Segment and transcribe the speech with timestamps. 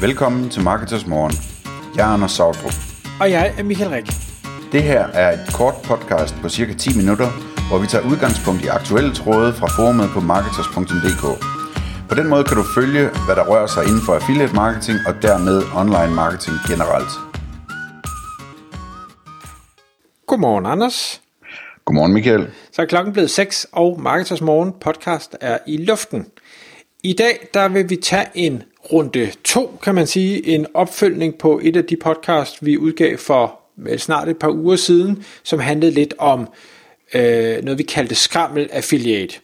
[0.00, 1.32] Velkommen til Marketers Morgen.
[1.96, 2.72] Jeg er Anders Sautrup.
[3.20, 4.06] Og jeg er Michael Rik.
[4.72, 7.28] Det her er et kort podcast på cirka 10 minutter,
[7.68, 11.24] hvor vi tager udgangspunkt i aktuelle tråde fra forumet på marketers.dk.
[12.08, 15.14] På den måde kan du følge, hvad der rører sig inden for affiliate marketing og
[15.22, 17.12] dermed online marketing generelt.
[20.26, 21.22] Godmorgen, Anders.
[21.84, 22.44] Godmorgen, Michael.
[22.72, 26.26] Så er klokken blevet 6, og Marketers Morgen podcast er i luften.
[27.02, 28.62] I dag der vil vi tage en
[28.92, 33.60] runde 2, kan man sige, en opfølgning på et af de podcast, vi udgav for
[33.76, 36.48] vel snart et par uger siden, som handlede lidt om
[37.14, 39.40] øh, noget, vi kaldte skrammel affiliate.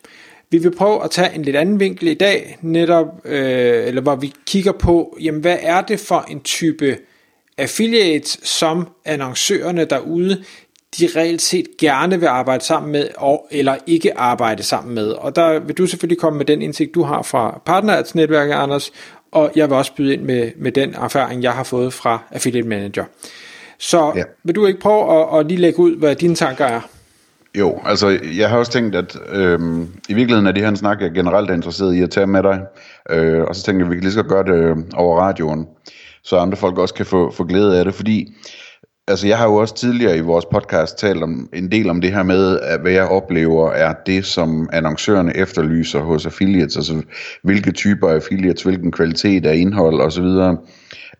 [0.51, 4.17] Vi vil prøve at tage en lidt anden vinkel i dag, netop, øh, eller hvor
[4.17, 6.99] vi kigger på, jamen hvad er det for en type
[7.59, 10.45] affiliates, som annoncørerne derude
[10.99, 15.11] de reelt set gerne vil arbejde sammen med, og, eller ikke arbejde sammen med.
[15.11, 18.91] Og der vil du selvfølgelig komme med den indsigt, du har fra partnerads-netværket, Anders,
[19.33, 22.69] og jeg vil også byde ind med, med den erfaring, jeg har fået fra Affiliate
[22.69, 23.05] Manager.
[23.79, 24.23] Så ja.
[24.45, 26.81] vil du ikke prøve at, at lige lægge ud, hvad dine tanker er?
[27.59, 31.01] Jo, altså jeg har også tænkt, at øhm, i virkeligheden er det her en snak,
[31.01, 32.61] jeg generelt er interesseret i at tage med dig.
[33.11, 35.67] Øh, og så tænker jeg, at vi kan lige så gøre det øh, over radioen,
[36.23, 38.35] så andre folk også kan få, få glæde af det, fordi
[39.09, 42.13] altså jeg har jo også tidligere i vores podcast talt om en del om det
[42.13, 47.03] her med, at hvad jeg oplever er det, som annoncørerne efterlyser hos affiliates, altså
[47.43, 50.25] hvilke typer af affiliates, hvilken kvalitet af indhold osv.,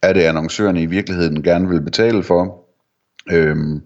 [0.03, 2.65] er det annoncørerne i virkeligheden gerne vil betale for.
[3.33, 3.81] Øhm,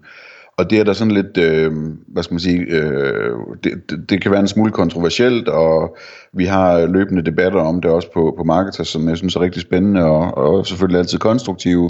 [0.57, 1.71] og det er der sådan lidt, øh,
[2.07, 3.31] hvad skal man sige, øh,
[3.63, 5.97] det, det, det kan være en smule kontroversielt, og
[6.33, 9.61] vi har løbende debatter om det også på, på Marketers, som jeg synes er rigtig
[9.61, 11.89] spændende, og, og selvfølgelig altid konstruktive.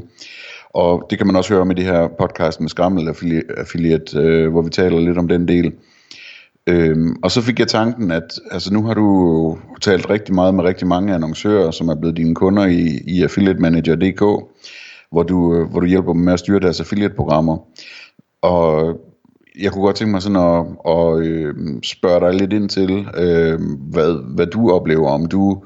[0.69, 3.07] Og det kan man også høre med det her podcast med Skrammel
[3.57, 5.73] Affiliate, øh, hvor vi taler lidt om den del.
[6.67, 10.63] Øhm, og så fik jeg tanken, at altså nu har du talt rigtig meget med
[10.63, 14.21] rigtig mange annoncører, som er blevet dine kunder i, i Affiliate Manager.dk,
[15.11, 17.57] hvor du, øh, hvor du hjælper dem med at styre deres affiliate-programmer.
[18.41, 18.97] Og
[19.59, 23.59] jeg kunne godt tænke mig sådan at, at øh, spørge dig lidt ind til, øh,
[23.91, 25.63] hvad, hvad du oplever, om du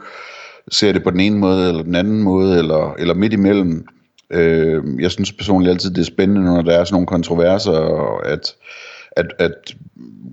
[0.72, 3.88] ser det på den ene måde eller den anden måde, eller, eller midt imellem.
[4.34, 7.72] Øh, jeg synes personligt altid, det er spændende, når der er sådan nogle kontroverser,
[8.26, 8.56] at,
[9.12, 9.76] at, at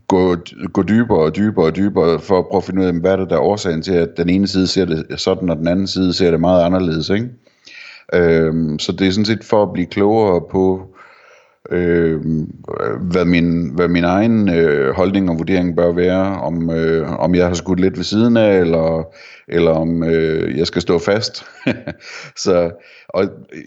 [0.08, 0.36] gå,
[0.72, 3.16] gå dybere og dybere og dybere, for at prøve at finde ud af, hvad er
[3.16, 5.86] det, der er årsagen til, at den ene side ser det sådan, og den anden
[5.86, 7.10] side ser det meget anderledes.
[7.10, 7.28] Ikke?
[8.14, 10.86] Øh, så det er sådan set for at blive klogere på,
[11.70, 12.20] øh,
[13.00, 17.46] hvad, min, hvad min egen øh, holdning og vurdering bør være, om, øh, om jeg
[17.46, 19.14] har skudt lidt ved siden af, eller,
[19.48, 21.44] eller om øh, jeg skal stå fast.
[22.44, 22.70] så,
[23.08, 23.24] og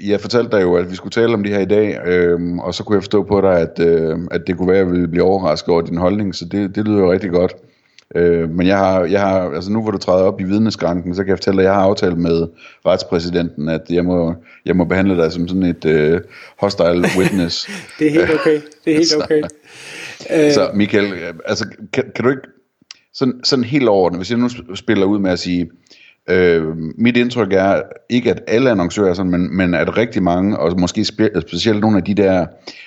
[0.08, 2.74] jeg fortalte dig jo, at vi skulle tale om det her i dag, øh, og
[2.74, 5.08] så kunne jeg forstå på dig, at, øh, at det kunne være, at jeg ville
[5.08, 7.56] blive overrasket over din holdning, så det, det lyder jo rigtig godt.
[8.16, 11.24] Øh, men jeg har, jeg har, altså nu hvor du træder op i vidneskranken, så
[11.24, 12.48] kan jeg fortælle dig, at jeg har aftalt med
[12.86, 14.36] retspræsidenten, at jeg må,
[14.66, 16.22] jeg må behandle dig som sådan et øh,
[16.60, 17.70] hostile witness.
[18.00, 18.62] det er helt okay.
[18.86, 19.42] Det er helt okay.
[20.20, 21.14] så, så Michael,
[21.46, 22.42] altså kan, kan du ikke,
[23.14, 25.70] sådan, sådan helt over, hvis jeg nu spiller ud med at sige,
[26.30, 30.60] Øh, mit indtryk er ikke, at alle annoncører er sådan, men, men at rigtig mange,
[30.60, 32.46] og måske spe, specielt nogle af de der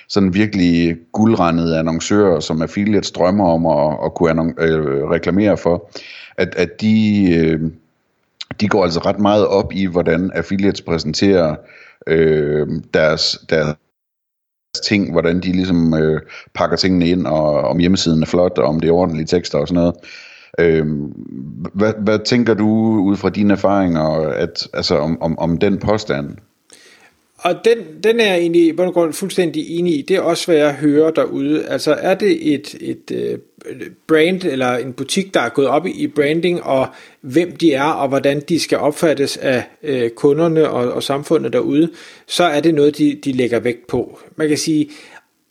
[0.09, 5.89] sådan virkelig guldrendede annoncører, som affiliates drømmer om at, at kunne annon- øh, reklamere for,
[6.37, 7.61] at, at de, øh,
[8.61, 11.55] de går altså ret meget op i, hvordan affiliates præsenterer
[12.07, 13.75] øh, deres, deres
[14.87, 16.21] ting, hvordan de ligesom øh,
[16.53, 19.67] pakker tingene ind, og om hjemmesiden er flot, og om det er ordentlige tekster og
[19.67, 19.95] sådan noget.
[20.59, 21.13] Øhm,
[21.73, 22.67] hvad, hvad tænker du
[22.99, 26.37] ud fra dine erfaringer at, altså om, om, om den påstand?
[27.37, 30.01] Og den, den er jeg egentlig på grund fuldstændig enig i.
[30.01, 31.65] Det er også, hvad jeg hører derude.
[31.65, 36.07] Altså er det et, et et brand eller en butik, der er gået op i
[36.07, 36.87] branding, og
[37.21, 41.89] hvem de er, og hvordan de skal opfattes af øh, kunderne og, og samfundet derude,
[42.27, 44.19] så er det noget, de, de lægger vægt på.
[44.35, 44.89] Man kan sige,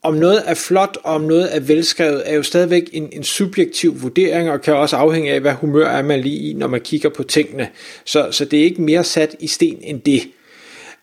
[0.07, 4.03] om noget er flot, og om noget er velskrevet, er jo stadigvæk en, en subjektiv
[4.03, 7.09] vurdering, og kan også afhænge af, hvad humør er man lige i, når man kigger
[7.09, 7.69] på tingene.
[8.05, 10.23] Så, så det er ikke mere sat i sten end det.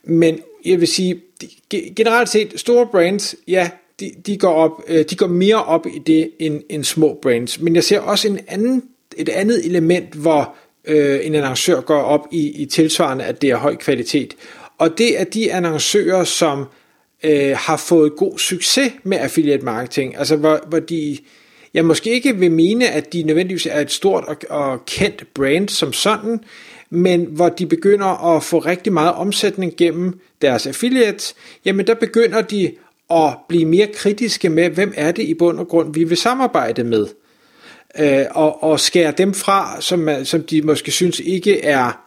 [0.04, 1.22] Men jeg vil sige,
[1.96, 3.70] generelt set, store brands, ja,
[4.00, 7.60] de, de, går, op, øh, de går mere op i det end, end små brands.
[7.60, 8.84] Men jeg ser også en anden,
[9.18, 13.58] et andet element, hvor øh, en annoncør går op i, i tilsvarende, at det er
[13.58, 14.36] høj kvalitet.
[14.78, 16.66] Og det er de annoncører, som
[17.24, 21.18] øh, har fået god succes med affiliate marketing, altså hvor, hvor de,
[21.74, 25.70] jeg måske ikke vil mene, at de nødvendigvis er et stort og, og kendt brand
[25.70, 26.40] som sådan,
[26.90, 31.36] men hvor de begynder at få rigtig meget omsætning gennem deres affiliates,
[31.66, 32.72] jamen der begynder de
[33.12, 36.84] at blive mere kritiske med, hvem er det i bund og grund, vi vil samarbejde
[36.84, 37.08] med.
[38.00, 42.03] Øh, og, og skære dem fra, som, som de måske synes ikke er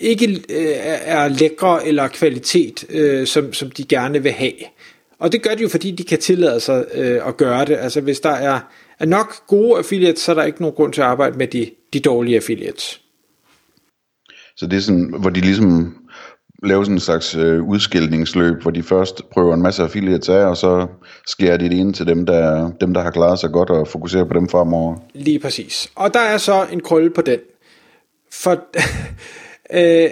[0.00, 0.74] ikke øh,
[1.04, 4.52] er lækre eller kvalitet, øh, som, som de gerne vil have.
[5.18, 7.76] Og det gør de jo, fordi de kan tillade sig øh, at gøre det.
[7.76, 8.60] Altså hvis der er,
[8.98, 11.70] er nok gode affiliates, så er der ikke nogen grund til at arbejde med de,
[11.92, 13.00] de dårlige affiliates.
[14.56, 15.96] Så det er sådan, hvor de ligesom
[16.62, 20.56] laver sådan en slags øh, udskilningsløb, hvor de først prøver en masse affiliates af, og
[20.56, 20.86] så
[21.26, 24.24] skærer de det ind til dem der, dem, der har klaret sig godt, og fokuserer
[24.24, 24.96] på dem fremover.
[25.14, 25.90] Lige præcis.
[25.94, 27.38] Og der er så en krølle på den.
[28.32, 28.64] For
[29.74, 30.10] øh,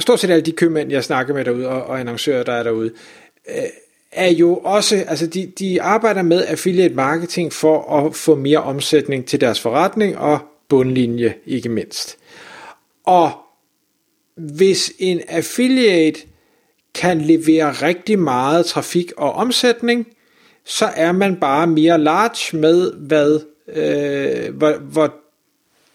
[0.00, 2.92] stort set alle de købmænd, jeg snakker med derude, og, og annoncører, der er derude,
[3.48, 3.62] øh,
[4.12, 9.26] er jo også, altså de, de arbejder med affiliate marketing for at få mere omsætning
[9.26, 10.38] til deres forretning og
[10.68, 12.18] bundlinje ikke mindst.
[13.04, 13.32] Og
[14.36, 16.20] hvis en affiliate
[16.94, 20.06] kan levere rigtig meget trafik og omsætning,
[20.64, 25.14] så er man bare mere large med, hvad, øh, hvor, hvor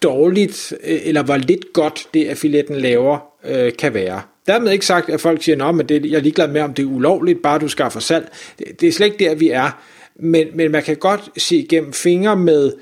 [0.02, 4.22] dårligt øh, eller hvor lidt godt det affiliaten laver øh, kan være.
[4.46, 6.86] Dermed ikke sagt, at folk siger, at det, jeg er ligeglad med, om det er
[6.86, 8.32] ulovligt, bare du skaffer salg.
[8.58, 9.82] Det, det er slet ikke der, vi er.
[10.16, 12.72] Men, men man kan godt se igennem fingre med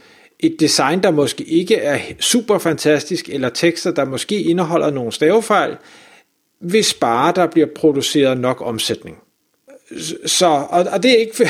[0.40, 5.76] et design, der måske ikke er super fantastisk, eller tekster, der måske indeholder nogle stavefejl,
[6.60, 9.16] hvis bare der bliver produceret nok omsætning.
[10.26, 11.32] Så, og, og det, er ikke,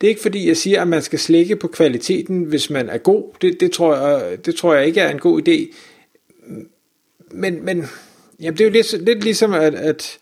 [0.00, 2.98] det er ikke fordi, jeg siger, at man skal slække på kvaliteten, hvis man er
[2.98, 3.34] god.
[3.42, 5.74] Det, det, tror, jeg, det tror jeg ikke er en god idé.
[7.30, 7.86] Men, men
[8.40, 10.18] jamen, det er jo lidt, lidt ligesom, at, at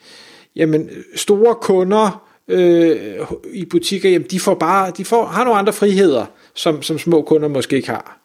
[0.57, 3.21] jamen, store kunder øh,
[3.53, 7.23] i butikker, jamen, de får bare de får, har nogle andre friheder, som, som små
[7.23, 8.21] kunder måske ikke har.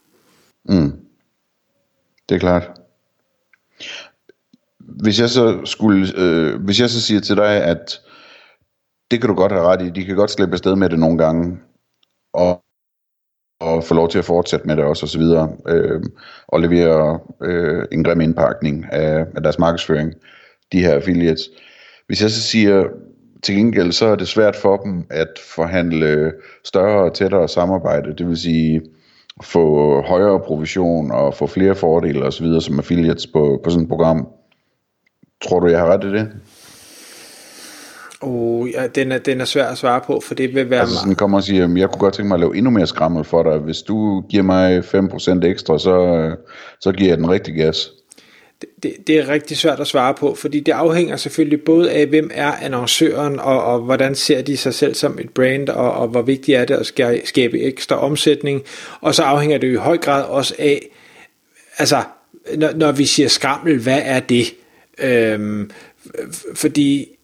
[0.69, 0.91] Mm.
[2.29, 2.67] Det er klart.
[4.79, 8.01] Hvis jeg så skulle, øh, hvis jeg så siger til dig, at
[9.12, 9.89] det kan du godt have ret i.
[9.89, 11.57] De kan godt slippe afsted med det nogle gange,
[12.33, 12.63] og,
[13.59, 16.01] og få lov til at fortsætte med det også, og så videre, øh,
[16.48, 20.13] og levere øh, en grim indpakning af, af deres markedsføring,
[20.71, 21.50] de her affiliates.
[22.07, 22.83] Hvis jeg så siger,
[23.44, 26.33] til gengæld, så er det svært for dem at forhandle
[26.63, 28.81] større og tættere samarbejde, det vil sige
[29.44, 32.59] få højere provision og få flere fordele osv.
[32.59, 34.27] som affiliates på, på sådan et program.
[35.44, 36.31] Tror du, jeg har ret i det?
[38.21, 40.81] Oh, ja, den, er, den er svær at svare på, for det vil være...
[40.81, 43.23] Altså sådan kommer og siger, jeg kunne godt tænke mig at lave endnu mere skrammel
[43.23, 43.57] for dig.
[43.57, 46.35] Hvis du giver mig 5% ekstra, så,
[46.81, 47.91] så giver jeg den rigtig gas.
[48.61, 52.07] Det, det, det er rigtig svært at svare på, fordi det afhænger selvfølgelig både af,
[52.07, 56.07] hvem er annoncøren, og, og hvordan ser de sig selv som et brand, og, og
[56.07, 58.61] hvor vigtigt er det at skabe ekstra omsætning.
[59.01, 60.89] Og så afhænger det jo i høj grad også af,
[61.77, 62.03] altså,
[62.55, 64.45] når, når vi siger skrammel, hvad er det?
[65.03, 65.71] Øhm,
[66.55, 67.16] fordi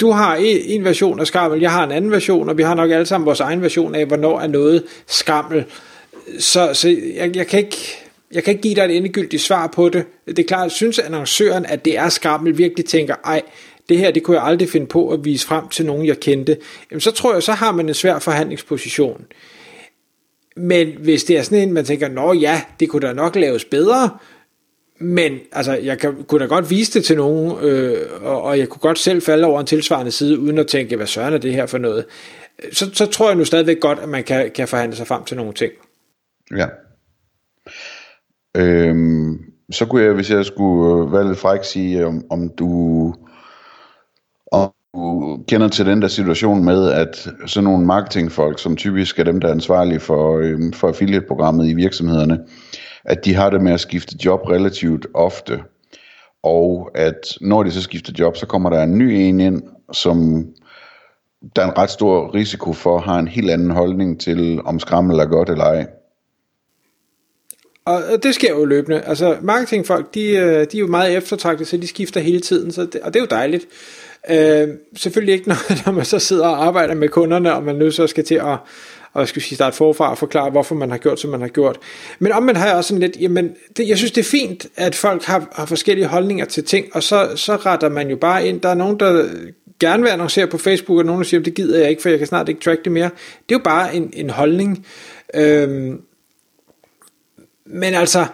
[0.00, 0.36] du har
[0.66, 3.26] en version af skrammel, jeg har en anden version, og vi har nok alle sammen
[3.26, 5.64] vores egen version af, hvornår er noget skrammel.
[6.38, 7.76] Så, så jeg, jeg, kan ikke,
[8.32, 10.04] jeg kan ikke give dig et endegyldigt svar på det.
[10.26, 13.42] Det er klart, synes annoncøren, at det er skrammel, virkelig tænker, ej,
[13.88, 16.56] det her, det kunne jeg aldrig finde på at vise frem til nogen, jeg kendte,
[16.90, 19.24] jamen så tror jeg, så har man en svær forhandlingsposition.
[20.56, 23.64] Men hvis det er sådan en, man tænker, nå ja, det kunne da nok laves
[23.64, 24.10] bedre,
[25.00, 28.68] men altså, jeg kan, kunne da godt vise det til nogen, øh, og, og jeg
[28.68, 31.52] kunne godt selv falde over en tilsvarende side, uden at tænke, hvad søren er det
[31.52, 32.04] her for noget.
[32.72, 35.36] Så, så tror jeg nu stadigvæk godt, at man kan, kan forhandle sig frem til
[35.36, 35.72] nogle ting.
[36.56, 36.66] Ja.
[38.56, 39.38] Øhm,
[39.72, 43.14] så kunne jeg, hvis jeg skulle øh, være lidt fræk, sige, om, om du
[44.52, 49.24] om du kender til den der situation med, at sådan nogle marketingfolk, som typisk er
[49.24, 52.38] dem, der er ansvarlige for, øhm, for affiliate-programmet i virksomhederne,
[53.10, 55.62] at de har det med at skifte job relativt ofte,
[56.42, 59.62] og at når de så skifter job, så kommer der en ny en ind,
[59.92, 60.46] som
[61.56, 65.18] der er en ret stor risiko for, har en helt anden holdning til, om skrammel
[65.18, 65.86] er godt eller ej.
[67.84, 69.00] Og det sker jo løbende.
[69.00, 72.82] Altså marketingfolk, de, øh, de er jo meget eftertragtet, så de skifter hele tiden, så
[72.92, 73.66] det, og det er jo dejligt.
[74.30, 77.90] Øh, selvfølgelig ikke, når, når man så sidder og arbejder med kunderne, og man nu
[77.90, 78.58] så skal til at,
[79.12, 81.48] og jeg skal sige, starte forfra og forklare, hvorfor man har gjort, som man har
[81.48, 81.78] gjort.
[82.18, 84.94] Men om man har også sådan lidt, jamen, det, jeg synes, det er fint, at
[84.94, 88.60] folk har, har forskellige holdninger til ting, og så, så retter man jo bare ind.
[88.60, 89.28] Der er nogen, der
[89.80, 92.18] gerne vil annoncere på Facebook, og nogen, der siger, det gider jeg ikke, for jeg
[92.18, 93.10] kan snart ikke track det mere.
[93.48, 94.86] Det er jo bare en, en holdning.
[95.34, 96.02] Øhm,
[97.66, 98.26] men altså,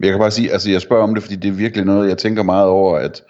[0.00, 2.18] jeg kan bare sige, altså jeg spørger om det, fordi det er virkelig noget, jeg
[2.18, 3.22] tænker meget over, at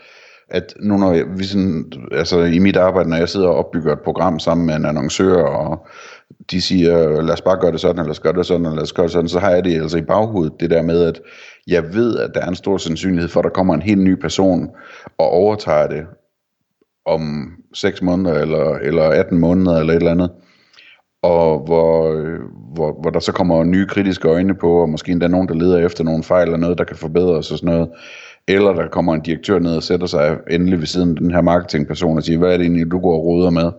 [0.55, 3.93] at nu når jeg, vi sådan, altså i mit arbejde, når jeg sidder og opbygger
[3.93, 5.87] et program sammen med en annoncør, og
[6.51, 8.77] de siger, lad os bare gøre det sådan, eller lad os gøre det sådan, eller
[8.77, 11.05] lad os gøre det sådan, så har jeg det altså i baghovedet, det der med,
[11.05, 11.21] at
[11.67, 14.21] jeg ved, at der er en stor sandsynlighed for, at der kommer en helt ny
[14.21, 14.69] person
[15.19, 16.07] og overtager det
[17.07, 20.31] om 6 måneder, eller, eller 18 måneder, eller et eller andet,
[21.23, 22.13] og hvor,
[22.75, 25.87] hvor, hvor der så kommer nye kritiske øjne på, og måske endda nogen, der leder
[25.87, 27.89] efter nogle fejl eller noget, der kan forbedres og sådan noget.
[28.49, 31.41] Eller der kommer en direktør ned og sætter sig endelig ved siden af den her
[31.41, 33.71] marketingperson og siger, hvad er det egentlig, du går og roder med?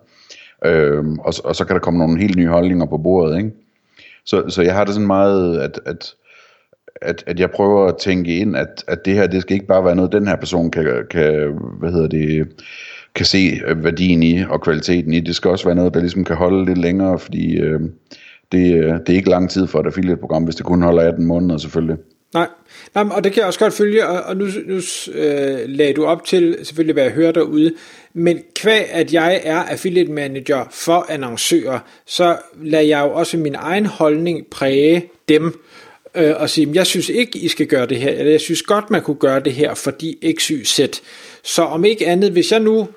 [0.65, 3.51] Øhm, og, og så kan der komme nogle helt nye holdninger på bordet, ikke?
[4.25, 6.13] Så, så jeg har det sådan meget, at, at,
[7.01, 9.86] at, at jeg prøver at tænke ind, at, at det her, det skal ikke bare
[9.86, 12.48] være noget, den her person kan, kan hvad hedder det,
[13.15, 15.19] kan se øh, værdien i og kvaliteten i.
[15.19, 17.79] Det skal også være noget, der ligesom kan holde lidt længere, fordi øh,
[18.51, 21.25] det, øh, det er ikke lang tid for et affiliate-program, hvis det kun holder 18
[21.25, 21.98] måneder selvfølgelig.
[22.36, 22.48] Nej,
[22.96, 24.82] Nej og det kan jeg også godt følge, og, og nu, nu
[25.13, 27.74] øh, lagde du op til selvfølgelig, hvad jeg hører derude,
[28.13, 33.56] men kvæg at jeg er affiliate manager for annoncører, så lader jeg jo også min
[33.56, 35.62] egen holdning præge dem,
[36.15, 38.92] øh, og sige, jeg synes ikke, I skal gøre det her, eller jeg synes godt,
[38.92, 40.80] man kunne gøre det her, fordi x, y, z.
[41.44, 42.88] Så om ikke andet, hvis jeg nu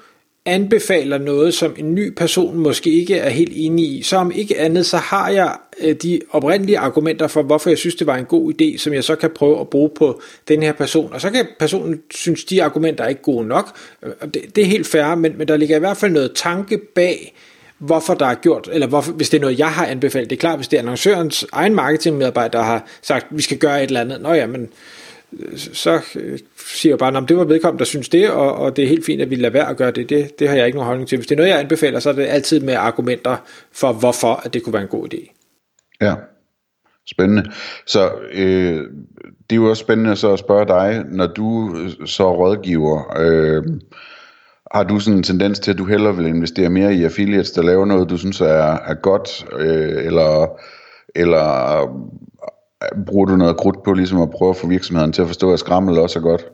[0.48, 4.58] anbefaler noget, som en ny person måske ikke er helt enig i, så om ikke
[4.58, 8.24] andet, så har jeg øh, de oprindelige argumenter for, hvorfor jeg synes, det var en
[8.24, 11.12] god idé, som jeg så kan prøve at bruge på den her person.
[11.12, 13.76] Og så kan personen synes, de argumenter er ikke gode nok.
[14.02, 16.78] Øh, det, det er helt fair, men, men der ligger i hvert fald noget tanke
[16.94, 17.34] bag,
[17.78, 20.30] hvorfor der er gjort, eller hvorfor, hvis det er noget, jeg har anbefalet.
[20.30, 23.82] Det er klart, hvis det er annoncørens egen marketingmedarbejder, der har sagt, vi skal gøre
[23.82, 24.20] et eller andet.
[24.20, 24.68] Nå ja, men
[25.56, 28.84] så øh, siger jeg bare, at det var vedkommende, der synes det, og, og det
[28.84, 30.10] er helt fint, at vi lader være at gøre det.
[30.10, 30.38] det.
[30.38, 31.18] Det har jeg ikke nogen holdning til.
[31.18, 33.36] Hvis det er noget, jeg anbefaler, så er det altid med argumenter
[33.72, 35.34] for, hvorfor at det kunne være en god idé.
[36.00, 36.14] Ja,
[37.10, 37.50] spændende.
[37.86, 38.84] Så øh,
[39.50, 43.62] det er jo også spændende så at spørge dig, når du øh, så rådgiver, øh,
[44.72, 47.62] har du sådan en tendens til, at du hellere vil investere mere i affiliates, der
[47.62, 50.60] laver noget, du synes er, er godt, øh, eller,
[51.14, 51.82] eller
[53.06, 55.58] bruger du noget krudt på ligesom at prøve at få virksomheden til at forstå, at
[55.58, 56.46] skrammel også er godt?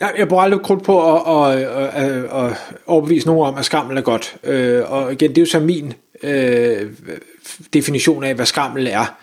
[0.00, 2.56] Nej, jeg bruger aldrig krudt på at, at, at, at, at
[2.86, 4.36] overbevise nogen om, at skrammel er godt.
[4.44, 5.92] Øh, og igen, det er jo så min
[6.22, 6.90] øh,
[7.72, 9.16] definition af, hvad skrammel er.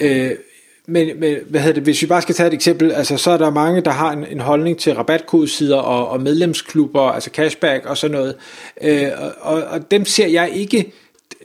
[0.00, 0.30] Øh,
[0.86, 3.36] men, men hvad hedder det, hvis vi bare skal tage et eksempel, altså så er
[3.36, 7.96] der mange, der har en, en holdning til rabatkodesider og, og medlemsklubber, altså cashback og
[7.96, 8.34] sådan noget.
[8.82, 9.08] Øh,
[9.40, 10.92] og, og dem ser jeg ikke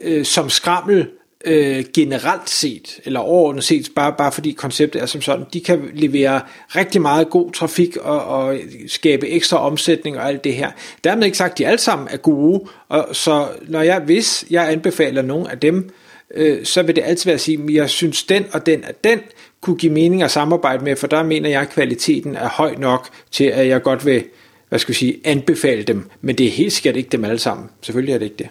[0.02, 1.08] øh, som skrammel
[1.44, 5.90] øh, generelt set, eller overordnet set, bare, bare fordi konceptet er som sådan, de kan
[5.94, 6.40] levere
[6.76, 10.70] rigtig meget god trafik og, og skabe ekstra omsætning og alt det her.
[11.04, 14.72] Dermed ikke sagt, at de alle sammen er gode, og så når jeg, hvis jeg
[14.72, 15.90] anbefaler nogen af dem,
[16.34, 18.94] øh, så vil det altid være at sige, at jeg synes den og den og
[19.04, 19.20] den
[19.60, 23.08] kunne give mening at samarbejde med, for der mener jeg, at kvaliteten er høj nok
[23.30, 24.24] til, at jeg godt vil
[24.68, 26.10] hvad skal jeg sige, anbefale dem.
[26.20, 27.70] Men det er helt sikkert ikke dem alle sammen.
[27.82, 28.48] Selvfølgelig er det ikke det.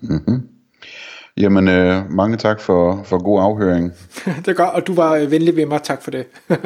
[0.00, 0.43] Mm-hmm.
[1.36, 3.92] Jamen, øh, mange tak for, for god afhøring.
[4.44, 5.82] det er godt, og du var øh, venlig ved mig.
[5.82, 6.26] Tak for det.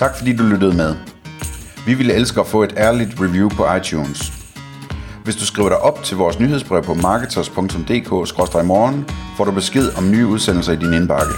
[0.00, 0.94] tak fordi du lyttede med.
[1.86, 4.32] Vi ville elske at få et ærligt review på iTunes.
[5.24, 10.26] Hvis du skriver dig op til vores nyhedsbrev på marketers.dk-morgen, får du besked om nye
[10.26, 11.32] udsendelser i din indbakke.